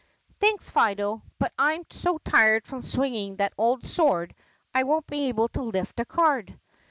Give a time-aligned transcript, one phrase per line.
[0.39, 4.33] "Thanks, Fido, but I'm so tired from swinging that old sword
[4.73, 6.59] I won't be able to lift a card."